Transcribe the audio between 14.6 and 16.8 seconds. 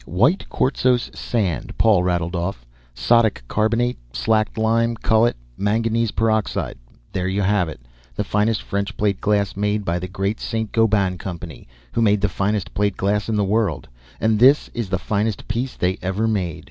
is the finest piece they ever made.